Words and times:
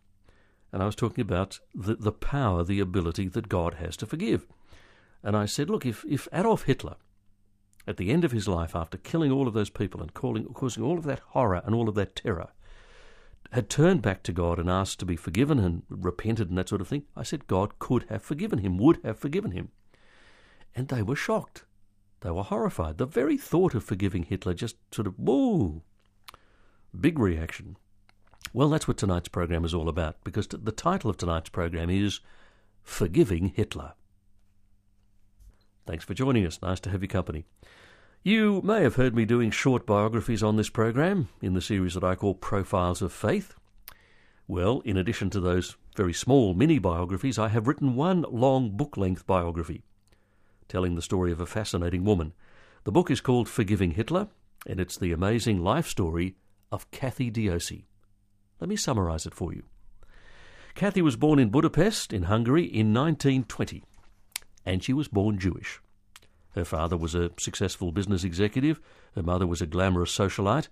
And 0.70 0.82
I 0.82 0.84
was 0.84 0.94
talking 0.94 1.22
about 1.22 1.58
the, 1.74 1.94
the 1.94 2.12
power, 2.12 2.64
the 2.64 2.80
ability 2.80 3.28
that 3.28 3.48
God 3.48 3.76
has 3.76 3.96
to 3.96 4.06
forgive. 4.06 4.46
And 5.22 5.38
I 5.38 5.46
said, 5.46 5.70
look, 5.70 5.86
if, 5.86 6.04
if 6.06 6.28
Adolf 6.34 6.64
Hitler, 6.64 6.96
at 7.86 7.96
the 7.96 8.10
end 8.10 8.26
of 8.26 8.32
his 8.32 8.46
life, 8.46 8.76
after 8.76 8.98
killing 8.98 9.32
all 9.32 9.48
of 9.48 9.54
those 9.54 9.70
people 9.70 10.02
and 10.02 10.12
calling, 10.12 10.44
causing 10.52 10.84
all 10.84 10.98
of 10.98 11.04
that 11.04 11.20
horror 11.28 11.62
and 11.64 11.74
all 11.74 11.88
of 11.88 11.94
that 11.94 12.14
terror, 12.14 12.50
had 13.52 13.68
turned 13.68 14.02
back 14.02 14.22
to 14.22 14.32
God 14.32 14.58
and 14.58 14.70
asked 14.70 15.00
to 15.00 15.06
be 15.06 15.16
forgiven 15.16 15.58
and 15.58 15.82
repented 15.88 16.48
and 16.48 16.58
that 16.58 16.68
sort 16.68 16.80
of 16.80 16.88
thing, 16.88 17.04
I 17.16 17.22
said 17.22 17.46
God 17.46 17.78
could 17.78 18.04
have 18.08 18.22
forgiven 18.22 18.60
him, 18.60 18.78
would 18.78 19.00
have 19.04 19.18
forgiven 19.18 19.50
him. 19.50 19.70
And 20.74 20.88
they 20.88 21.02
were 21.02 21.16
shocked. 21.16 21.64
They 22.20 22.30
were 22.30 22.44
horrified. 22.44 22.98
The 22.98 23.06
very 23.06 23.36
thought 23.36 23.74
of 23.74 23.82
forgiving 23.82 24.24
Hitler 24.24 24.54
just 24.54 24.76
sort 24.92 25.06
of, 25.06 25.14
whoa, 25.18 25.82
big 26.98 27.18
reaction. 27.18 27.76
Well, 28.52 28.68
that's 28.68 28.86
what 28.86 28.98
tonight's 28.98 29.28
program 29.28 29.64
is 29.64 29.74
all 29.74 29.88
about, 29.88 30.22
because 30.24 30.46
the 30.46 30.72
title 30.72 31.10
of 31.10 31.16
tonight's 31.16 31.50
program 31.50 31.90
is 31.90 32.20
Forgiving 32.82 33.48
Hitler. 33.48 33.92
Thanks 35.86 36.04
for 36.04 36.14
joining 36.14 36.46
us. 36.46 36.60
Nice 36.62 36.80
to 36.80 36.90
have 36.90 37.02
your 37.02 37.08
company. 37.08 37.44
You 38.22 38.60
may 38.60 38.82
have 38.82 38.96
heard 38.96 39.14
me 39.14 39.24
doing 39.24 39.50
short 39.50 39.86
biographies 39.86 40.42
on 40.42 40.56
this 40.56 40.68
program 40.68 41.30
in 41.40 41.54
the 41.54 41.62
series 41.62 41.94
that 41.94 42.04
I 42.04 42.14
call 42.14 42.34
Profiles 42.34 43.00
of 43.00 43.14
Faith. 43.14 43.54
Well, 44.46 44.82
in 44.84 44.98
addition 44.98 45.30
to 45.30 45.40
those 45.40 45.76
very 45.96 46.12
small 46.12 46.52
mini 46.52 46.78
biographies, 46.78 47.38
I 47.38 47.48
have 47.48 47.66
written 47.66 47.94
one 47.94 48.26
long 48.28 48.76
book 48.76 48.98
length 48.98 49.26
biography 49.26 49.84
telling 50.68 50.96
the 50.96 51.02
story 51.02 51.32
of 51.32 51.40
a 51.40 51.46
fascinating 51.46 52.04
woman. 52.04 52.34
The 52.84 52.92
book 52.92 53.10
is 53.10 53.22
called 53.22 53.48
Forgiving 53.48 53.92
Hitler, 53.92 54.28
and 54.66 54.78
it's 54.78 54.98
the 54.98 55.12
amazing 55.12 55.64
life 55.64 55.88
story 55.88 56.36
of 56.70 56.90
Kathy 56.90 57.30
Diosy. 57.30 57.86
Let 58.60 58.68
me 58.68 58.76
summarize 58.76 59.24
it 59.24 59.34
for 59.34 59.54
you. 59.54 59.62
Kathy 60.74 61.00
was 61.00 61.16
born 61.16 61.38
in 61.38 61.48
Budapest, 61.48 62.12
in 62.12 62.24
Hungary, 62.24 62.64
in 62.64 62.92
1920, 62.92 63.82
and 64.66 64.84
she 64.84 64.92
was 64.92 65.08
born 65.08 65.38
Jewish. 65.38 65.80
Her 66.60 66.64
father 66.66 66.98
was 66.98 67.14
a 67.14 67.30
successful 67.38 67.90
business 67.90 68.22
executive, 68.22 68.82
her 69.14 69.22
mother 69.22 69.46
was 69.46 69.62
a 69.62 69.66
glamorous 69.66 70.14
socialite. 70.14 70.68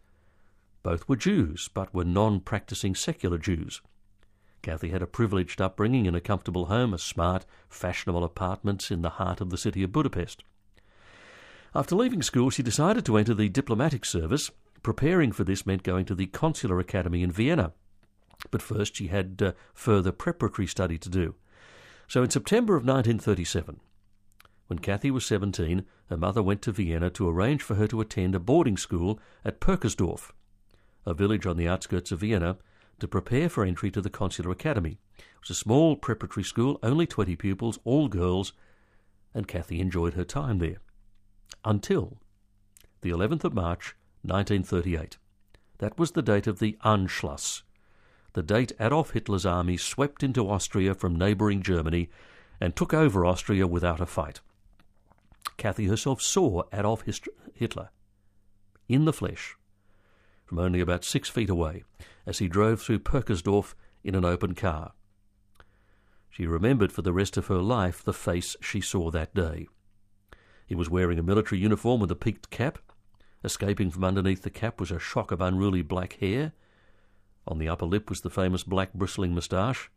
Both 0.83 1.09
were 1.09 1.17
Jews, 1.17 1.71
but 1.73 1.95
were 1.95 2.05
non 2.05 2.41
practicing 2.41 2.95
secular 2.95 3.39
Jews. 3.39 3.81
Kathy 4.61 4.91
had 4.91 5.01
a 5.01 5.07
privileged 5.07 5.63
upbringing 5.63 6.05
in 6.05 6.15
a 6.15 6.21
comfortable 6.21 6.67
home, 6.67 6.93
a 6.93 6.99
smart, 6.99 7.47
fashionable 7.71 8.23
apartment 8.23 8.91
in 8.91 9.01
the 9.01 9.17
heart 9.17 9.41
of 9.41 9.49
the 9.49 9.57
city 9.57 9.83
of 9.83 9.91
Budapest. 9.91 10.45
After 11.75 11.97
leaving 11.97 12.21
school, 12.21 12.51
she 12.51 12.63
decided 12.63 13.07
to 13.07 13.17
enter 13.17 13.33
the 13.33 13.49
diplomatic 13.49 14.05
service. 14.05 14.51
Preparing 14.83 15.33
for 15.33 15.45
this 15.45 15.65
meant 15.65 15.85
going 15.85 16.05
to 16.05 16.15
the 16.15 16.27
consular 16.27 16.79
academy 16.79 17.23
in 17.23 17.33
Vienna. 17.33 17.73
But 18.51 18.61
first, 18.61 18.95
she 18.95 19.07
had 19.07 19.43
uh, 19.43 19.53
further 19.73 20.13
preparatory 20.13 20.67
study 20.67 20.99
to 20.99 21.09
do. 21.09 21.35
So 22.09 22.23
in 22.23 22.29
September 22.29 22.75
of 22.75 22.83
1937, 22.83 23.81
when 24.69 24.79
Kathy 24.79 25.11
was 25.11 25.27
17, 25.27 25.85
her 26.09 26.17
mother 26.17 26.43
went 26.43 26.63
to 26.63 26.73
Vienna 26.73 27.11
to 27.11 27.29
arrange 27.29 27.63
for 27.63 27.75
her 27.75 27.89
to 27.89 28.01
attend 28.01 28.35
a 28.35 28.39
boarding 28.39 28.77
school 28.77 29.19
at 29.45 29.61
Purkersdorf, 29.61 30.31
a 31.05 31.15
village 31.15 31.47
on 31.47 31.57
the 31.57 31.67
outskirts 31.67 32.13
of 32.13 32.21
Vienna, 32.21 32.59
to 33.01 33.09
prepare 33.09 33.49
for 33.49 33.65
entry 33.65 33.91
to 33.91 34.01
the 34.01 34.11
consular 34.11 34.51
academy. 34.51 34.99
It 35.19 35.41
was 35.41 35.51
a 35.51 35.55
small 35.55 35.97
preparatory 35.97 36.45
school, 36.45 36.79
only 36.83 37.07
20 37.07 37.35
pupils, 37.37 37.79
all 37.85 38.09
girls, 38.09 38.53
and 39.35 39.49
Kathy 39.49 39.81
enjoyed 39.81 40.15
her 40.15 40.25
time 40.25 40.59
there. 40.59 40.79
Until 41.65 42.19
the 43.01 43.11
11th 43.11 43.45
of 43.45 43.55
March, 43.55 43.97
1938. 44.23 45.17
That 45.79 45.99
was 45.99 46.11
the 46.11 46.23
date 46.23 46.47
of 46.47 46.59
the 46.59 46.77
Anschluss, 46.85 47.63
the 48.35 48.43
date 48.43 48.73
Adolf 48.79 49.11
Hitler's 49.11 49.47
army 49.47 49.77
swept 49.77 50.23
into 50.23 50.49
Austria 50.49 50.95
from 50.95 51.17
neighbouring 51.17 51.63
Germany 51.63 52.11
and 52.61 52.77
took 52.77 52.93
over 52.93 53.25
Austria 53.25 53.67
without 53.67 54.01
a 54.01 54.07
fight. 54.07 54.41
Kathy 55.59 55.87
herself 55.87 56.23
saw 56.23 56.63
Adolf 56.73 57.05
Hitler 57.53 57.91
in 58.89 59.05
the 59.05 59.13
flesh 59.13 59.57
from 60.47 60.59
only 60.59 60.81
about 60.81 61.05
six 61.05 61.29
feet 61.29 61.51
away 61.51 61.85
as 62.25 62.39
he 62.39 62.49
drove 62.49 62.81
through 62.81 63.01
Purkersdorf 63.01 63.75
in 64.03 64.15
an 64.15 64.25
open 64.25 64.55
car. 64.55 64.93
She 66.31 66.47
remembered 66.47 66.93
for 66.93 67.03
the 67.03 67.13
rest 67.13 67.37
of 67.37 67.49
her 67.49 67.59
life 67.59 68.03
the 68.03 68.15
face 68.15 68.57
she 68.63 68.81
saw 68.81 69.11
that 69.11 69.35
day. 69.35 69.69
He 70.65 70.75
was 70.75 70.89
wearing 70.89 71.19
a 71.19 71.23
military 71.23 71.61
uniform 71.61 72.01
with 72.01 72.11
a 72.11 72.17
peaked 72.17 72.51
cap. 72.51 72.79
Escaping 73.43 73.91
from 73.91 74.05
underneath 74.05 74.43
the 74.43 74.51
cap 74.51 74.79
was 74.79 74.91
a 74.91 74.99
shock 74.99 75.33
of 75.33 75.41
unruly 75.41 75.83
black 75.83 76.15
hair. 76.15 76.53
On 77.47 77.59
the 77.59 77.69
upper 77.69 77.87
lip 77.87 78.09
was 78.09 78.21
the 78.21 78.31
famous 78.31 78.63
black 78.63 78.95
bristling 78.95 79.35
moustache. 79.35 79.91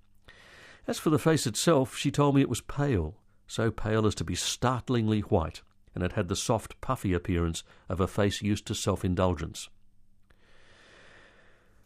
As 0.88 0.98
for 0.98 1.12
the 1.12 1.20
face 1.20 1.46
itself, 1.46 1.96
she 1.96 2.10
told 2.10 2.36
me 2.36 2.42
it 2.42 2.50
was 2.50 2.62
pale, 2.62 3.21
so 3.52 3.70
pale 3.70 4.08
as 4.08 4.16
to 4.16 4.24
be 4.24 4.34
startlingly 4.34 5.20
white, 5.20 5.62
and 5.94 6.06
it 6.06 6.14
had 6.14 6.30
the 6.30 6.38
soft, 6.38 6.80
puffy 6.80 7.12
appearance 7.12 7.64
of 7.90 8.00
a 8.00 8.08
face 8.08 8.42
used 8.42 8.66
to 8.66 8.74
self 8.74 9.04
indulgence. 9.04 9.68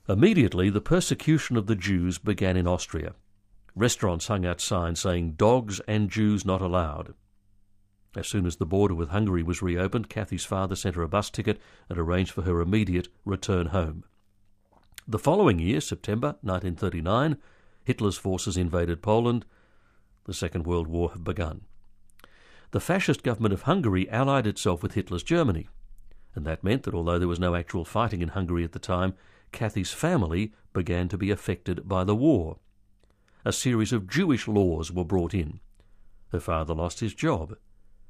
Immediately, 0.08 0.70
the 0.70 0.80
persecution 0.80 1.58
of 1.58 1.66
the 1.66 1.76
Jews 1.76 2.20
began 2.20 2.56
in 2.56 2.68
Austria. 2.68 3.16
Restaurants 3.76 4.28
hung 4.28 4.46
out 4.46 4.62
signs 4.62 5.00
saying, 5.00 5.32
Dogs 5.32 5.82
and 5.88 6.12
Jews 6.12 6.46
not 6.46 6.62
allowed. 6.62 7.16
As 8.16 8.28
soon 8.28 8.46
as 8.46 8.58
the 8.58 8.68
border 8.68 8.94
with 8.94 9.10
Hungary 9.10 9.42
was 9.42 9.64
reopened, 9.64 10.08
Kathy's 10.08 10.46
father 10.46 10.76
sent 10.76 10.96
her 10.96 11.02
a 11.02 11.10
bus 11.10 11.32
ticket 11.32 11.60
and 11.90 11.98
arranged 11.98 12.32
for 12.32 12.44
her 12.44 12.62
immediate 12.62 13.08
return 13.26 13.68
home. 13.68 14.04
The 15.08 15.20
following 15.20 15.58
year, 15.58 15.82
September 15.82 16.36
1939, 16.44 17.38
Hitler's 17.84 18.18
forces 18.18 18.56
invaded 18.56 19.02
Poland 19.02 19.48
the 20.26 20.34
Second 20.34 20.66
World 20.66 20.88
War 20.88 21.12
had 21.12 21.24
begun. 21.24 21.62
The 22.72 22.80
fascist 22.80 23.24
government 23.24 23.54
of 23.54 23.64
Hungary 23.64 24.10
allied 24.10 24.46
itself 24.46 24.84
with 24.84 24.94
Hitler's 24.94 25.24
Germany, 25.24 25.70
and 26.36 26.46
that 26.46 26.64
meant 26.64 26.84
that 26.84 26.94
although 26.94 27.18
there 27.18 27.28
was 27.28 27.40
no 27.40 27.56
actual 27.56 27.86
fighting 27.86 28.22
in 28.22 28.30
Hungary 28.30 28.64
at 28.64 28.74
the 28.74 28.80
time, 28.80 29.14
Kathy's 29.52 29.94
family 29.94 30.54
began 30.74 31.08
to 31.08 31.18
be 31.18 31.32
affected 31.32 31.88
by 31.88 32.04
the 32.04 32.16
war. 32.16 32.58
A 33.46 33.54
series 33.54 33.94
of 33.94 34.10
Jewish 34.10 34.48
laws 34.48 34.92
were 34.92 35.06
brought 35.06 35.34
in. 35.34 35.60
Her 36.32 36.40
father 36.40 36.74
lost 36.74 37.00
his 37.00 37.14
job. 37.14 37.56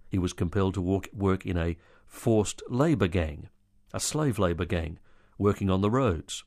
He 0.09 0.17
was 0.17 0.33
compelled 0.33 0.73
to 0.75 0.81
work, 0.81 1.09
work 1.13 1.45
in 1.45 1.57
a 1.57 1.77
forced 2.07 2.63
labour 2.69 3.07
gang, 3.07 3.49
a 3.93 3.99
slave 3.99 4.39
labour 4.39 4.65
gang, 4.65 4.97
working 5.37 5.69
on 5.69 5.81
the 5.81 5.91
roads. 5.91 6.43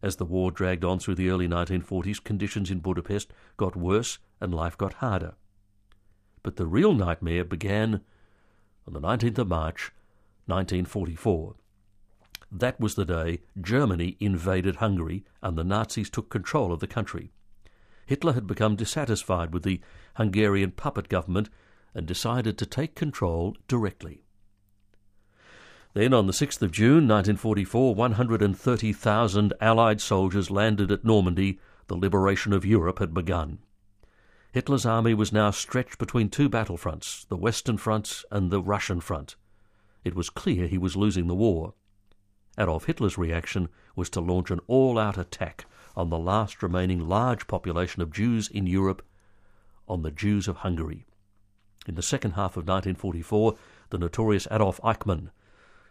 As 0.00 0.16
the 0.16 0.24
war 0.24 0.50
dragged 0.50 0.84
on 0.84 0.98
through 0.98 1.16
the 1.16 1.28
early 1.28 1.48
1940s, 1.48 2.22
conditions 2.22 2.70
in 2.70 2.78
Budapest 2.78 3.32
got 3.56 3.74
worse 3.74 4.18
and 4.40 4.54
life 4.54 4.78
got 4.78 4.94
harder. 4.94 5.34
But 6.42 6.56
the 6.56 6.66
real 6.66 6.94
nightmare 6.94 7.44
began 7.44 8.02
on 8.86 8.92
the 8.92 9.00
19th 9.00 9.38
of 9.38 9.48
March, 9.48 9.92
1944. 10.46 11.56
That 12.50 12.80
was 12.80 12.94
the 12.94 13.04
day 13.04 13.40
Germany 13.60 14.16
invaded 14.20 14.76
Hungary 14.76 15.24
and 15.42 15.58
the 15.58 15.64
Nazis 15.64 16.08
took 16.08 16.30
control 16.30 16.72
of 16.72 16.80
the 16.80 16.86
country. 16.86 17.32
Hitler 18.06 18.32
had 18.32 18.46
become 18.46 18.76
dissatisfied 18.76 19.52
with 19.52 19.64
the 19.64 19.80
Hungarian 20.14 20.70
puppet 20.70 21.08
government 21.10 21.50
and 21.94 22.06
decided 22.06 22.56
to 22.56 22.64
take 22.64 22.94
control 22.94 23.56
directly. 23.66 24.22
Then, 25.94 26.12
on 26.12 26.26
the 26.26 26.32
6th 26.32 26.60
of 26.62 26.70
June 26.70 27.08
1944, 27.08 27.94
130,000 27.94 29.52
Allied 29.60 30.00
soldiers 30.00 30.50
landed 30.50 30.92
at 30.92 31.04
Normandy. 31.04 31.58
The 31.86 31.96
liberation 31.96 32.52
of 32.52 32.66
Europe 32.66 32.98
had 32.98 33.14
begun. 33.14 33.58
Hitler's 34.52 34.86
army 34.86 35.14
was 35.14 35.32
now 35.32 35.50
stretched 35.50 35.98
between 35.98 36.28
two 36.28 36.48
battlefronts, 36.48 37.26
the 37.28 37.36
Western 37.36 37.78
Front 37.78 38.24
and 38.30 38.50
the 38.50 38.62
Russian 38.62 39.00
Front. 39.00 39.36
It 40.04 40.14
was 40.14 40.30
clear 40.30 40.66
he 40.66 40.78
was 40.78 40.96
losing 40.96 41.26
the 41.26 41.34
war. 41.34 41.74
Adolf 42.58 42.84
Hitler's 42.84 43.16
reaction 43.16 43.68
was 43.94 44.10
to 44.10 44.20
launch 44.20 44.50
an 44.50 44.60
all 44.66 44.98
out 44.98 45.16
attack 45.16 45.66
on 45.96 46.10
the 46.10 46.18
last 46.18 46.62
remaining 46.62 47.08
large 47.08 47.46
population 47.46 48.02
of 48.02 48.12
Jews 48.12 48.48
in 48.48 48.66
Europe, 48.66 49.02
on 49.88 50.02
the 50.02 50.10
Jews 50.10 50.48
of 50.48 50.58
Hungary. 50.58 51.06
In 51.86 51.94
the 51.94 52.02
second 52.02 52.32
half 52.32 52.52
of 52.56 52.68
1944, 52.68 53.56
the 53.90 53.98
notorious 53.98 54.46
Adolf 54.50 54.80
Eichmann 54.82 55.30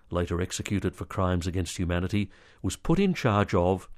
later 0.10 0.42
executed 0.42 0.96
for 0.96 1.06
crimes 1.06 1.48
against 1.48 1.78
humanity, 1.78 2.30
was 2.62 2.76
put 2.76 3.00
in 3.00 3.14
charge 3.14 3.54
of 3.54 3.90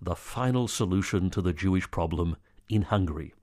the 0.00 0.16
final 0.16 0.66
solution 0.66 1.30
to 1.30 1.40
the 1.40 1.52
Jewish 1.52 1.90
problem 1.90 2.36
in 2.68 2.82
Hungary. 2.82 3.34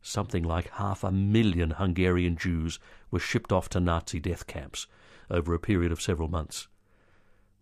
Something 0.00 0.42
like 0.42 0.68
half 0.70 1.04
a 1.04 1.12
million 1.12 1.70
Hungarian 1.70 2.36
Jews 2.36 2.78
were 3.10 3.18
shipped 3.18 3.52
off 3.52 3.68
to 3.70 3.80
Nazi 3.80 4.20
death 4.20 4.46
camps 4.46 4.86
over 5.30 5.54
a 5.54 5.58
period 5.58 5.92
of 5.92 6.02
several 6.02 6.28
months. 6.28 6.68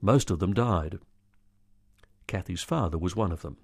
Most 0.00 0.30
of 0.30 0.38
them 0.38 0.54
died. 0.54 0.98
Kathy's 2.26 2.62
father 2.62 2.96
was 2.96 3.14
one 3.14 3.32
of 3.32 3.42
them. 3.42 3.58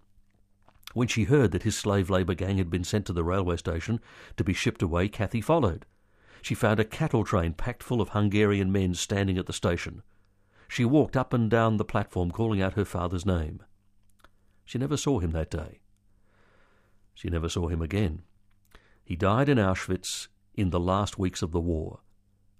When 0.92 1.08
she 1.08 1.24
heard 1.24 1.52
that 1.52 1.62
his 1.62 1.76
slave 1.76 2.10
labour 2.10 2.34
gang 2.34 2.58
had 2.58 2.70
been 2.70 2.84
sent 2.84 3.06
to 3.06 3.12
the 3.12 3.24
railway 3.24 3.56
station 3.56 4.00
to 4.36 4.44
be 4.44 4.52
shipped 4.52 4.82
away, 4.82 5.08
Kathy 5.08 5.40
followed. 5.40 5.86
She 6.42 6.54
found 6.54 6.80
a 6.80 6.84
cattle 6.84 7.24
train 7.24 7.52
packed 7.52 7.82
full 7.82 8.00
of 8.00 8.10
Hungarian 8.10 8.70
men 8.70 8.94
standing 8.94 9.38
at 9.38 9.46
the 9.46 9.52
station. 9.52 10.02
She 10.68 10.84
walked 10.84 11.16
up 11.16 11.32
and 11.32 11.50
down 11.50 11.76
the 11.76 11.84
platform 11.84 12.30
calling 12.30 12.60
out 12.60 12.74
her 12.74 12.84
father's 12.84 13.26
name. 13.26 13.62
She 14.64 14.78
never 14.78 14.96
saw 14.96 15.20
him 15.20 15.30
that 15.32 15.50
day. 15.50 15.80
She 17.14 17.30
never 17.30 17.48
saw 17.48 17.68
him 17.68 17.80
again. 17.80 18.22
He 19.04 19.16
died 19.16 19.48
in 19.48 19.58
Auschwitz 19.58 20.28
in 20.54 20.70
the 20.70 20.80
last 20.80 21.18
weeks 21.18 21.42
of 21.42 21.52
the 21.52 21.60
war, 21.60 22.00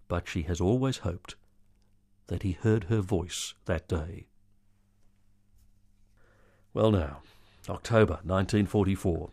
but 0.08 0.28
she 0.28 0.42
has 0.42 0.60
always 0.60 0.98
hoped 0.98 1.34
that 2.28 2.42
he 2.42 2.52
heard 2.52 2.84
her 2.84 3.00
voice 3.00 3.54
that 3.64 3.88
day. 3.88 4.28
Well, 6.72 6.90
now, 6.90 7.22
October 7.68 8.20
1944. 8.22 9.30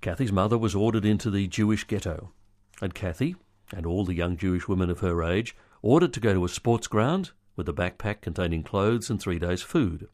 Kathy's 0.00 0.32
mother 0.32 0.56
was 0.56 0.74
ordered 0.74 1.04
into 1.04 1.30
the 1.30 1.46
Jewish 1.46 1.84
ghetto, 1.84 2.32
and 2.80 2.94
Kathy, 2.94 3.36
and 3.72 3.86
all 3.86 4.04
the 4.04 4.14
young 4.14 4.36
Jewish 4.36 4.68
women 4.68 4.90
of 4.90 5.00
her 5.00 5.22
age, 5.22 5.56
ordered 5.82 6.12
to 6.14 6.20
go 6.20 6.34
to 6.34 6.44
a 6.44 6.48
sports 6.48 6.86
ground 6.86 7.30
with 7.56 7.68
a 7.68 7.72
backpack 7.72 8.20
containing 8.20 8.62
clothes 8.62 9.10
and 9.10 9.20
three 9.20 9.38
days' 9.38 9.62
food. 9.62 10.08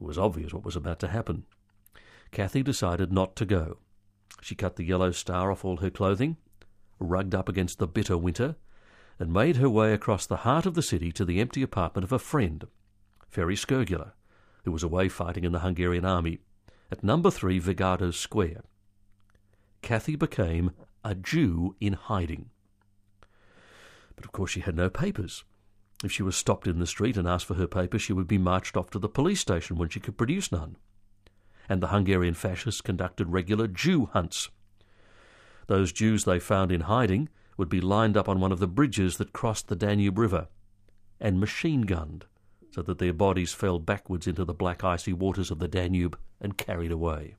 It 0.00 0.04
was 0.04 0.18
obvious 0.18 0.52
what 0.52 0.64
was 0.64 0.76
about 0.76 1.00
to 1.00 1.08
happen. 1.08 1.44
Kathy 2.30 2.62
decided 2.62 3.12
not 3.12 3.36
to 3.36 3.44
go. 3.44 3.78
She 4.40 4.54
cut 4.54 4.76
the 4.76 4.84
yellow 4.84 5.10
star 5.10 5.50
off 5.50 5.64
all 5.64 5.78
her 5.78 5.90
clothing, 5.90 6.36
rugged 6.98 7.34
up 7.34 7.48
against 7.48 7.78
the 7.78 7.86
bitter 7.86 8.16
winter, 8.16 8.56
and 9.18 9.32
made 9.32 9.56
her 9.56 9.68
way 9.68 9.92
across 9.92 10.26
the 10.26 10.38
heart 10.38 10.66
of 10.66 10.74
the 10.74 10.82
city 10.82 11.12
to 11.12 11.24
the 11.24 11.40
empty 11.40 11.62
apartment 11.62 12.04
of 12.04 12.12
a 12.12 12.18
friend, 12.18 12.66
Ferry 13.28 13.56
Skirgula, 13.56 14.12
who 14.64 14.72
was 14.72 14.82
away 14.82 15.08
fighting 15.08 15.44
in 15.44 15.52
the 15.52 15.60
Hungarian 15.60 16.04
army, 16.04 16.38
at 16.90 17.04
number 17.04 17.30
three 17.30 17.60
Vigadó 17.60 18.12
Square. 18.12 18.62
Kathy 19.82 20.16
became 20.16 20.72
a 21.04 21.14
Jew 21.14 21.76
in 21.80 21.94
hiding. 21.94 22.50
But 24.16 24.24
of 24.24 24.32
course 24.32 24.50
she 24.50 24.60
had 24.60 24.76
no 24.76 24.90
papers. 24.90 25.44
If 26.02 26.12
she 26.12 26.22
was 26.22 26.36
stopped 26.36 26.66
in 26.66 26.78
the 26.78 26.86
street 26.86 27.16
and 27.16 27.28
asked 27.28 27.46
for 27.46 27.54
her 27.54 27.66
papers, 27.66 28.02
she 28.02 28.12
would 28.12 28.26
be 28.26 28.38
marched 28.38 28.76
off 28.76 28.90
to 28.90 28.98
the 28.98 29.08
police 29.08 29.40
station 29.40 29.76
when 29.76 29.88
she 29.88 30.00
could 30.00 30.16
produce 30.16 30.50
none. 30.50 30.76
And 31.68 31.82
the 31.82 31.88
Hungarian 31.88 32.34
fascists 32.34 32.80
conducted 32.80 33.28
regular 33.28 33.66
Jew 33.66 34.06
hunts. 34.06 34.50
Those 35.66 35.92
Jews 35.92 36.24
they 36.24 36.40
found 36.40 36.72
in 36.72 36.82
hiding 36.82 37.28
would 37.56 37.68
be 37.68 37.80
lined 37.80 38.16
up 38.16 38.28
on 38.28 38.40
one 38.40 38.52
of 38.52 38.58
the 38.58 38.66
bridges 38.66 39.18
that 39.18 39.32
crossed 39.32 39.68
the 39.68 39.76
Danube 39.76 40.18
River 40.18 40.48
and 41.20 41.38
machine 41.38 41.82
gunned 41.82 42.24
so 42.72 42.82
that 42.82 42.98
their 42.98 43.12
bodies 43.12 43.52
fell 43.52 43.78
backwards 43.78 44.26
into 44.26 44.44
the 44.44 44.54
black 44.54 44.82
icy 44.82 45.12
waters 45.12 45.50
of 45.50 45.58
the 45.58 45.68
Danube 45.68 46.18
and 46.40 46.56
carried 46.56 46.92
away. 46.92 47.36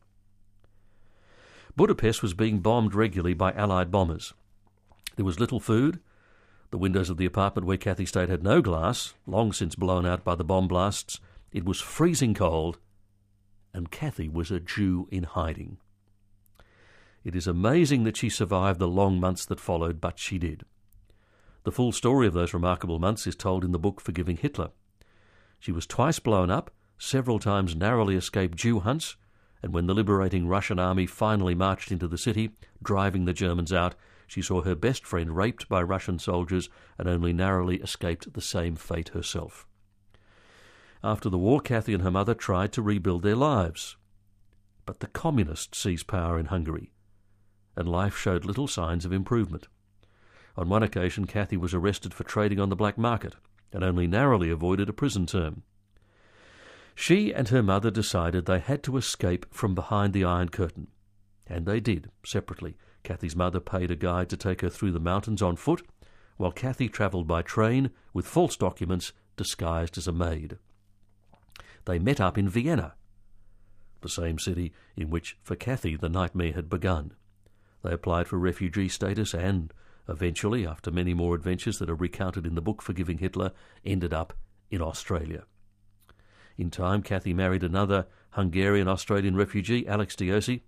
Budapest 1.76 2.22
was 2.22 2.34
being 2.34 2.60
bombed 2.60 2.94
regularly 2.94 3.34
by 3.34 3.52
Allied 3.54 3.92
bombers. 3.92 4.34
There 5.16 5.26
was 5.26 5.40
little 5.40 5.60
food. 5.60 6.00
The 6.72 6.78
windows 6.78 7.10
of 7.10 7.18
the 7.18 7.26
apartment 7.26 7.68
where 7.68 7.78
Kathy 7.78 8.06
stayed 8.06 8.30
had 8.30 8.44
no 8.44 8.62
glass, 8.62 9.14
long 9.26 9.52
since 9.52 9.76
blown 9.76 10.06
out 10.06 10.24
by 10.24 10.36
the 10.36 10.44
bomb 10.44 10.68
blasts. 10.68 11.20
It 11.52 11.66
was 11.66 11.82
freezing 11.82 12.34
cold, 12.34 12.80
and 13.74 13.92
Kathy 13.92 14.30
was 14.30 14.52
a 14.52 14.60
Jew 14.60 15.08
in 15.12 15.24
hiding. 15.24 15.78
It 17.24 17.36
is 17.36 17.48
amazing 17.48 18.04
that 18.06 18.18
she 18.18 18.30
survived 18.30 18.80
the 18.80 18.88
long 18.88 19.20
months 19.20 19.46
that 19.46 19.60
followed, 19.60 20.02
but 20.02 20.18
she 20.18 20.38
did. 20.38 20.64
The 21.64 21.72
full 21.72 21.92
story 21.92 22.26
of 22.26 22.34
those 22.34 22.54
remarkable 22.54 23.00
months 23.00 23.28
is 23.28 23.36
told 23.36 23.64
in 23.64 23.72
the 23.72 23.80
book 23.80 24.02
Forgiving 24.02 24.38
Hitler. 24.38 24.70
She 25.60 25.72
was 25.72 25.86
twice 25.86 26.20
blown 26.20 26.50
up, 26.50 26.72
several 26.98 27.38
times 27.38 27.76
narrowly 27.76 28.16
escaped 28.16 28.58
Jew 28.58 28.80
hunts, 28.80 29.16
and 29.62 29.74
when 29.74 29.88
the 29.88 29.94
liberating 29.94 30.48
Russian 30.48 30.80
army 30.80 31.06
finally 31.06 31.56
marched 31.56 31.92
into 31.92 32.08
the 32.08 32.18
city, 32.18 32.52
driving 32.82 33.26
the 33.26 33.34
Germans 33.34 33.72
out, 33.72 33.96
she 34.28 34.42
saw 34.42 34.62
her 34.62 34.76
best 34.76 35.06
friend 35.06 35.36
raped 35.36 35.68
by 35.68 35.82
Russian 35.82 36.18
soldiers 36.18 36.70
and 36.98 37.08
only 37.08 37.34
narrowly 37.34 37.78
escaped 37.82 38.34
the 38.34 38.42
same 38.42 38.76
fate 38.76 39.10
herself. 39.10 39.68
After 41.04 41.30
the 41.30 41.38
war, 41.38 41.60
Kathy 41.60 41.94
and 41.94 42.04
her 42.04 42.12
mother 42.12 42.34
tried 42.34 42.72
to 42.74 42.82
rebuild 42.82 43.24
their 43.24 43.36
lives. 43.36 43.98
But 44.86 45.00
the 45.00 45.08
communists 45.08 45.78
seized 45.78 46.08
power 46.08 46.40
in 46.40 46.46
Hungary, 46.46 46.92
and 47.76 47.88
life 47.88 48.18
showed 48.18 48.46
little 48.46 48.68
signs 48.68 49.06
of 49.06 49.12
improvement. 49.12 49.68
On 50.58 50.70
one 50.70 50.84
occasion, 50.84 51.26
Kathy 51.26 51.58
was 51.58 51.74
arrested 51.74 52.14
for 52.14 52.24
trading 52.24 52.60
on 52.60 52.70
the 52.70 52.76
black 52.76 52.98
market 52.98 53.36
and 53.74 53.84
only 53.84 54.08
narrowly 54.08 54.50
avoided 54.50 54.90
a 54.90 54.94
prison 54.94 55.26
term. 55.26 55.64
She 56.96 57.34
and 57.34 57.50
her 57.50 57.64
mother 57.64 57.92
decided 57.92 58.46
they 58.46 58.60
had 58.60 58.84
to 58.84 58.98
escape 58.98 59.46
from 59.54 59.76
behind 59.76 60.14
the 60.14 60.24
Iron 60.24 60.50
Curtain. 60.50 60.88
And 61.48 61.66
they 61.66 61.80
did, 61.80 62.12
separately. 62.26 62.78
Kathy's 63.04 63.36
mother 63.36 63.60
paid 63.60 63.92
a 63.92 63.96
guide 63.96 64.30
to 64.30 64.38
take 64.38 64.62
her 64.62 64.70
through 64.70 64.92
the 64.92 65.00
mountains 65.00 65.42
on 65.42 65.56
foot, 65.56 65.82
while 66.38 66.52
Kathy 66.52 66.88
travelled 66.90 67.28
by 67.28 67.42
train 67.42 67.92
with 68.14 68.28
false 68.28 68.56
documents 68.56 69.14
disguised 69.38 69.98
as 69.98 70.08
a 70.08 70.12
maid. 70.12 70.58
They 71.86 72.00
met 72.00 72.22
up 72.22 72.38
in 72.38 72.48
Vienna, 72.48 72.94
the 74.02 74.10
same 74.10 74.38
city 74.40 74.74
in 74.96 75.10
which, 75.10 75.38
for 75.44 75.56
Kathy, 75.56 75.96
the 75.96 76.10
nightmare 76.10 76.54
had 76.54 76.70
begun. 76.70 77.14
They 77.84 77.92
applied 77.92 78.28
for 78.28 78.38
refugee 78.38 78.90
status 78.90 79.34
and, 79.34 79.74
eventually, 80.08 80.66
after 80.68 80.92
many 80.92 81.14
more 81.14 81.36
adventures 81.36 81.80
that 81.80 81.90
are 81.90 81.96
recounted 81.96 82.46
in 82.46 82.56
the 82.56 82.62
book 82.62 82.82
Forgiving 82.82 83.18
Hitler, 83.18 83.52
ended 83.84 84.14
up 84.14 84.34
in 84.70 84.82
Australia. 84.82 85.46
In 86.58 86.70
time, 86.70 87.02
Kathy 87.02 87.34
married 87.34 87.64
another 87.64 88.08
Hungarian 88.32 88.88
Australian 88.88 89.36
refugee, 89.36 89.88
Alex 89.88 90.16
Diosy, 90.16 90.62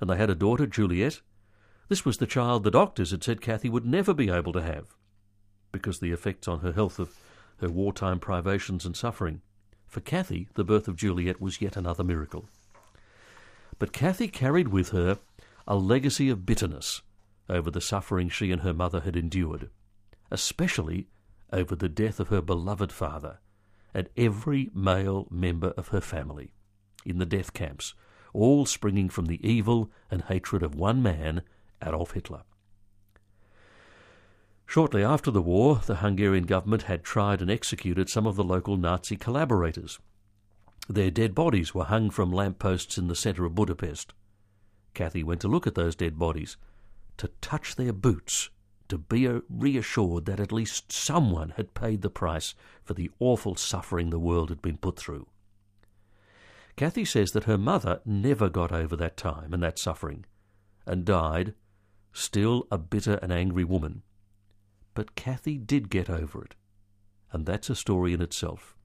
and 0.00 0.08
they 0.08 0.16
had 0.16 0.30
a 0.30 0.34
daughter, 0.34 0.66
Juliet. 0.66 1.20
This 1.88 2.04
was 2.04 2.18
the 2.18 2.26
child 2.26 2.64
the 2.64 2.70
doctors 2.70 3.10
had 3.10 3.24
said 3.24 3.40
Kathy 3.40 3.68
would 3.68 3.84
never 3.84 4.14
be 4.14 4.30
able 4.30 4.52
to 4.52 4.62
have, 4.62 4.94
because 5.72 6.00
the 6.00 6.12
effects 6.12 6.48
on 6.48 6.60
her 6.60 6.72
health 6.72 6.98
of 6.98 7.16
her 7.60 7.68
wartime 7.68 8.18
privations 8.18 8.86
and 8.86 8.96
suffering. 8.96 9.42
For 9.86 10.00
Kathy, 10.00 10.48
the 10.54 10.64
birth 10.64 10.88
of 10.88 10.96
Juliet 10.96 11.40
was 11.40 11.60
yet 11.60 11.76
another 11.76 12.04
miracle. 12.04 12.48
But 13.78 13.92
Kathy 13.92 14.28
carried 14.28 14.68
with 14.68 14.90
her 14.90 15.18
a 15.66 15.76
legacy 15.76 16.28
of 16.30 16.46
bitterness 16.46 17.02
over 17.48 17.70
the 17.70 17.80
suffering 17.80 18.28
she 18.28 18.52
and 18.52 18.62
her 18.62 18.72
mother 18.72 19.00
had 19.00 19.16
endured, 19.16 19.68
especially 20.30 21.08
over 21.52 21.74
the 21.74 21.88
death 21.88 22.20
of 22.20 22.28
her 22.28 22.40
beloved 22.40 22.92
father 22.92 23.38
and 23.94 24.08
every 24.16 24.70
male 24.74 25.26
member 25.30 25.68
of 25.76 25.88
her 25.88 26.00
family 26.00 26.52
in 27.04 27.18
the 27.18 27.26
death 27.26 27.52
camps, 27.52 27.94
all 28.32 28.66
springing 28.66 29.08
from 29.08 29.26
the 29.26 29.44
evil 29.46 29.90
and 30.10 30.22
hatred 30.22 30.62
of 30.62 30.74
one 30.74 31.02
man, 31.02 31.42
Adolf 31.84 32.12
Hitler. 32.12 32.42
Shortly 34.66 35.02
after 35.02 35.32
the 35.32 35.42
war, 35.42 35.80
the 35.84 35.96
Hungarian 35.96 36.44
government 36.44 36.82
had 36.82 37.02
tried 37.02 37.42
and 37.42 37.50
executed 37.50 38.08
some 38.08 38.26
of 38.26 38.36
the 38.36 38.44
local 38.44 38.76
Nazi 38.76 39.16
collaborators. 39.16 39.98
Their 40.88 41.10
dead 41.10 41.34
bodies 41.34 41.74
were 41.74 41.84
hung 41.84 42.10
from 42.10 42.32
lamp 42.32 42.58
posts 42.60 42.96
in 42.96 43.08
the 43.08 43.16
centre 43.16 43.44
of 43.44 43.54
Budapest. 43.54 44.12
Kathy 44.94 45.24
went 45.24 45.40
to 45.40 45.48
look 45.48 45.66
at 45.66 45.74
those 45.74 45.96
dead 45.96 46.18
bodies 46.18 46.56
to 47.16 47.28
touch 47.40 47.76
their 47.76 47.92
boots, 47.92 48.50
to 48.90 48.98
be 48.98 49.26
reassured 49.48 50.26
that 50.26 50.40
at 50.40 50.52
least 50.52 50.92
someone 50.92 51.54
had 51.56 51.74
paid 51.74 52.02
the 52.02 52.10
price 52.10 52.54
for 52.82 52.94
the 52.94 53.10
awful 53.18 53.54
suffering 53.54 54.10
the 54.10 54.18
world 54.18 54.50
had 54.50 54.60
been 54.60 54.76
put 54.76 54.96
through. 54.96 55.26
Kathy 56.76 57.04
says 57.04 57.32
that 57.32 57.44
her 57.44 57.58
mother 57.58 58.00
never 58.04 58.48
got 58.48 58.72
over 58.72 58.96
that 58.96 59.16
time 59.16 59.52
and 59.52 59.62
that 59.62 59.78
suffering, 59.78 60.24
and 60.86 61.04
died, 61.04 61.54
still 62.12 62.66
a 62.70 62.78
bitter 62.78 63.18
and 63.22 63.32
angry 63.32 63.64
woman. 63.64 64.02
But 64.94 65.14
Kathy 65.14 65.58
did 65.58 65.90
get 65.90 66.10
over 66.10 66.44
it, 66.44 66.54
and 67.32 67.46
that's 67.46 67.70
a 67.70 67.74
story 67.74 68.12
in 68.12 68.22
itself. 68.22 68.76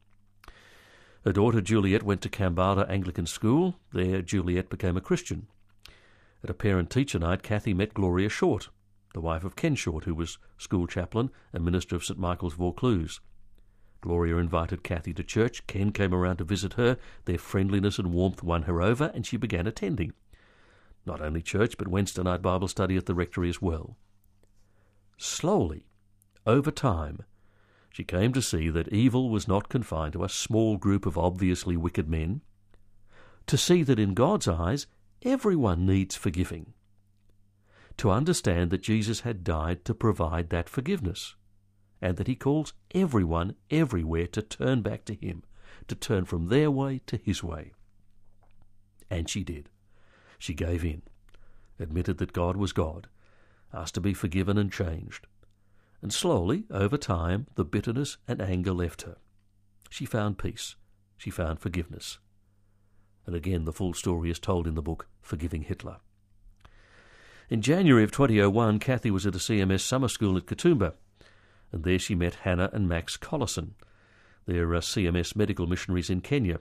Her 1.24 1.32
daughter 1.32 1.62
Juliet 1.62 2.04
went 2.04 2.22
to 2.22 2.30
Kambala 2.30 2.88
Anglican 2.88 3.26
School. 3.26 3.80
There, 3.92 4.22
Juliet 4.22 4.70
became 4.70 4.96
a 4.96 5.02
Christian. 5.02 5.48
At 6.44 6.52
a 6.52 6.54
parent 6.54 6.92
teacher 6.92 7.18
night, 7.18 7.42
Kathy 7.42 7.74
met 7.74 7.96
Gloria 7.96 8.30
Short, 8.30 8.70
the 9.16 9.22
wife 9.22 9.46
of 9.46 9.56
Ken 9.56 9.76
Short, 9.76 10.04
who 10.04 10.14
was 10.14 10.38
school 10.58 10.88
chaplain 10.88 11.32
and 11.54 11.64
minister 11.64 11.96
of 11.96 12.04
St 12.04 12.20
Michael's 12.20 12.56
Vaucluse. 12.56 13.22
Gloria 14.02 14.36
invited 14.36 14.84
Kathy 14.84 15.14
to 15.14 15.24
church. 15.24 15.66
Ken 15.68 15.94
came 15.94 16.14
around 16.14 16.38
to 16.38 16.44
visit 16.44 16.74
her. 16.74 16.98
Their 17.24 17.38
friendliness 17.38 17.98
and 17.98 18.12
warmth 18.12 18.44
won 18.44 18.64
her 18.64 18.82
over, 18.82 19.12
and 19.14 19.26
she 19.26 19.38
began 19.38 19.68
attending. 19.68 20.12
Not 21.06 21.22
only 21.22 21.42
church, 21.42 21.78
but 21.78 21.88
Wednesday 21.88 22.24
night 22.24 22.42
Bible 22.42 22.68
study 22.68 22.98
at 22.98 23.06
the 23.06 23.16
rectory 23.16 23.48
as 23.48 23.62
well. 23.62 23.96
Slowly, 25.18 25.86
over 26.46 26.70
time, 26.70 27.24
she 27.90 28.04
came 28.04 28.34
to 28.34 28.42
see 28.42 28.70
that 28.70 28.90
evil 28.90 29.30
was 29.30 29.48
not 29.48 29.70
confined 29.70 30.12
to 30.14 30.26
a 30.26 30.30
small 30.30 30.76
group 30.76 31.06
of 31.06 31.18
obviously 31.18 31.78
wicked 31.78 32.10
men, 32.10 32.42
to 33.48 33.58
see 33.58 33.82
that 33.82 33.98
in 33.98 34.14
God's 34.14 34.50
eyes 34.50 34.88
Everyone 35.26 35.88
needs 35.88 36.16
forgiving. 36.16 36.75
To 37.98 38.12
understand 38.12 38.72
that 38.72 38.84
Jesus 38.84 39.22
had 39.22 39.44
died 39.44 39.86
to 39.86 39.94
provide 39.94 40.50
that 40.50 40.70
forgiveness, 40.70 41.36
and 42.02 42.18
that 42.18 42.28
he 42.28 42.36
calls 42.36 42.74
everyone 42.94 43.56
everywhere 43.72 44.28
to 44.28 44.42
turn 44.42 44.82
back 44.82 45.06
to 45.06 45.16
him, 45.16 45.44
to 45.88 45.96
turn 45.96 46.26
from 46.26 46.48
their 46.48 46.70
way 46.70 47.02
to 47.08 47.18
his 47.18 47.44
way. 47.44 47.72
And 49.10 49.30
she 49.30 49.44
did. 49.44 49.70
She 50.38 50.54
gave 50.54 50.84
in, 50.84 51.04
admitted 51.80 52.18
that 52.18 52.34
God 52.34 52.58
was 52.58 52.74
God, 52.74 53.08
asked 53.74 53.96
to 53.96 54.02
be 54.02 54.14
forgiven 54.14 54.58
and 54.58 54.72
changed. 54.72 55.28
And 56.02 56.14
slowly, 56.14 56.66
over 56.70 56.98
time, 56.98 57.48
the 57.56 57.66
bitterness 57.66 58.18
and 58.28 58.42
anger 58.42 58.74
left 58.74 59.04
her. 59.04 59.18
She 59.90 60.06
found 60.06 60.38
peace. 60.38 60.76
She 61.18 61.30
found 61.30 61.60
forgiveness. 61.60 62.20
And 63.26 63.36
again, 63.36 63.66
the 63.66 63.74
full 63.74 63.94
story 63.94 64.30
is 64.30 64.40
told 64.40 64.68
in 64.68 64.76
the 64.76 64.82
book 64.82 65.08
Forgiving 65.22 65.64
Hitler. 65.64 65.98
In 67.48 67.62
January 67.62 68.04
of 68.04 68.12
2001, 68.12 68.80
Kathy 68.80 69.12
was 69.12 69.28
at 69.28 69.36
a 69.36 69.40
CMS 69.40 69.82
summer 69.82 70.08
school 70.08 70.36
at 70.36 70.48
Katoomba, 70.48 70.94
and 71.72 71.84
there 71.84 72.00
she 72.00 72.16
met 72.16 72.36
Hannah 72.42 72.72
and 72.74 72.90
Max 72.90 73.18
Collison. 73.18 73.74
They're 74.48 74.74
uh, 74.74 74.80
CMS 74.80 75.36
medical 75.36 75.68
missionaries 75.68 76.10
in 76.10 76.22
Kenya. 76.22 76.58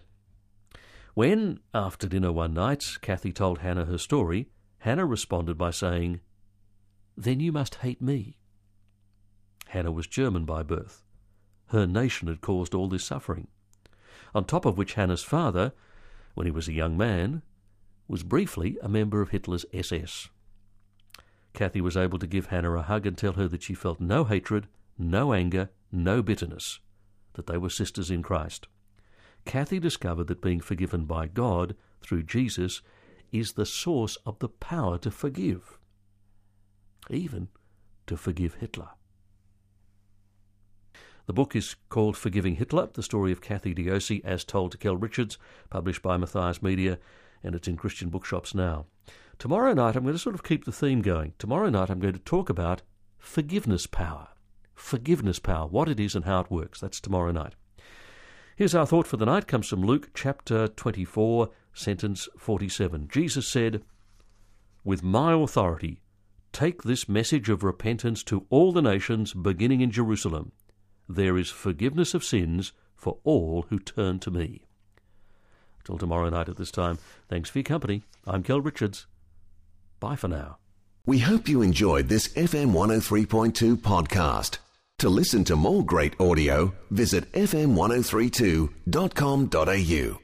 When, 1.14 1.60
after 1.72 2.06
dinner 2.06 2.32
one 2.32 2.52
night, 2.52 2.98
Kathy 3.00 3.32
told 3.32 3.60
Hannah 3.60 3.86
her 3.86 3.96
story, 3.96 4.48
Hannah 4.80 5.06
responded 5.06 5.56
by 5.56 5.70
saying, 5.70 6.20
Then 7.16 7.40
you 7.40 7.50
must 7.50 7.76
hate 7.76 8.02
me. 8.02 8.36
Hannah 9.68 9.92
was 9.92 10.06
German 10.06 10.44
by 10.44 10.62
birth. 10.62 11.02
Her 11.68 11.86
nation 11.86 12.28
had 12.28 12.42
caused 12.42 12.74
all 12.74 12.88
this 12.88 13.04
suffering. 13.04 13.48
On 14.34 14.44
top 14.44 14.66
of 14.66 14.76
which 14.76 14.94
Hannah's 14.94 15.22
father, 15.22 15.72
when 16.34 16.46
he 16.46 16.50
was 16.50 16.68
a 16.68 16.74
young 16.74 16.94
man, 16.94 17.40
was 18.06 18.22
briefly 18.22 18.76
a 18.82 18.88
member 18.88 19.22
of 19.22 19.30
Hitler's 19.30 19.64
SS. 19.72 20.28
Kathy 21.54 21.80
was 21.80 21.96
able 21.96 22.18
to 22.18 22.26
give 22.26 22.46
Hannah 22.46 22.72
a 22.72 22.82
hug 22.82 23.06
and 23.06 23.16
tell 23.16 23.34
her 23.34 23.48
that 23.48 23.62
she 23.62 23.74
felt 23.74 24.00
no 24.00 24.24
hatred, 24.24 24.66
no 24.98 25.32
anger, 25.32 25.70
no 25.90 26.20
bitterness, 26.20 26.80
that 27.34 27.46
they 27.46 27.56
were 27.56 27.70
sisters 27.70 28.10
in 28.10 28.22
Christ. 28.22 28.66
Kathy 29.44 29.78
discovered 29.78 30.26
that 30.26 30.42
being 30.42 30.60
forgiven 30.60 31.04
by 31.04 31.28
God 31.28 31.76
through 32.02 32.24
Jesus 32.24 32.82
is 33.30 33.52
the 33.52 33.66
source 33.66 34.16
of 34.26 34.38
the 34.40 34.48
power 34.48 34.98
to 34.98 35.10
forgive, 35.10 35.78
even 37.08 37.48
to 38.06 38.16
forgive 38.16 38.54
Hitler. 38.54 38.88
The 41.26 41.32
book 41.32 41.56
is 41.56 41.76
called 41.88 42.16
Forgiving 42.16 42.56
Hitler, 42.56 42.90
the 42.92 43.02
story 43.02 43.32
of 43.32 43.40
Kathy 43.40 43.74
Diosy 43.74 44.22
as 44.24 44.44
told 44.44 44.72
to 44.72 44.78
Kel 44.78 44.96
Richards, 44.96 45.38
published 45.70 46.02
by 46.02 46.16
Matthias 46.16 46.62
Media, 46.62 46.98
and 47.44 47.54
it's 47.54 47.68
in 47.68 47.76
Christian 47.76 48.08
bookshops 48.08 48.54
now. 48.54 48.86
Tomorrow 49.38 49.74
night, 49.74 49.94
I'm 49.94 50.02
going 50.02 50.14
to 50.14 50.18
sort 50.18 50.34
of 50.34 50.42
keep 50.42 50.64
the 50.64 50.72
theme 50.72 51.02
going. 51.02 51.34
Tomorrow 51.38 51.68
night, 51.70 51.90
I'm 51.90 52.00
going 52.00 52.14
to 52.14 52.20
talk 52.20 52.48
about 52.48 52.82
forgiveness 53.18 53.86
power. 53.86 54.28
Forgiveness 54.74 55.38
power, 55.38 55.66
what 55.66 55.88
it 55.88 56.00
is 56.00 56.14
and 56.14 56.24
how 56.24 56.40
it 56.40 56.50
works. 56.50 56.80
That's 56.80 57.00
tomorrow 57.00 57.30
night. 57.30 57.54
Here's 58.56 58.74
our 58.74 58.86
thought 58.86 59.06
for 59.06 59.16
the 59.16 59.26
night, 59.26 59.46
comes 59.46 59.68
from 59.68 59.82
Luke 59.82 60.10
chapter 60.14 60.68
24, 60.68 61.50
sentence 61.72 62.28
47. 62.38 63.08
Jesus 63.08 63.46
said, 63.46 63.82
With 64.84 65.02
my 65.02 65.32
authority, 65.32 66.00
take 66.52 66.82
this 66.82 67.08
message 67.08 67.48
of 67.48 67.62
repentance 67.62 68.22
to 68.24 68.46
all 68.50 68.72
the 68.72 68.82
nations, 68.82 69.34
beginning 69.34 69.80
in 69.80 69.90
Jerusalem 69.90 70.52
there 71.08 71.36
is 71.36 71.50
forgiveness 71.50 72.14
of 72.14 72.24
sins 72.24 72.72
for 72.96 73.18
all 73.24 73.66
who 73.68 73.78
turn 73.78 74.18
to 74.20 74.30
me. 74.30 74.64
Till 75.84 75.98
tomorrow 75.98 76.30
night 76.30 76.48
at 76.48 76.56
this 76.56 76.70
time, 76.70 76.98
thanks 77.28 77.50
for 77.50 77.58
your 77.58 77.64
company. 77.64 78.04
I'm 78.26 78.42
Kel 78.42 78.60
Richards. 78.60 79.06
Bye 80.00 80.16
for 80.16 80.28
now. 80.28 80.56
We 81.06 81.18
hope 81.18 81.48
you 81.48 81.60
enjoyed 81.60 82.08
this 82.08 82.28
FM 82.28 82.72
103.2 82.72 83.76
podcast. 83.76 84.56
To 85.00 85.10
listen 85.10 85.44
to 85.44 85.56
more 85.56 85.84
great 85.84 86.18
audio, 86.20 86.72
visit 86.90 87.30
fm1032.com.au. 87.32 90.23